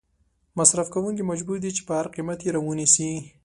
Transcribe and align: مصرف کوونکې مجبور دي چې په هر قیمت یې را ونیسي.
مصرف 0.57 0.87
کوونکې 0.93 1.23
مجبور 1.31 1.57
دي 1.63 1.71
چې 1.77 1.81
په 1.87 1.93
هر 1.99 2.07
قیمت 2.15 2.39
یې 2.43 2.51
را 2.55 2.61
ونیسي. 2.63 3.09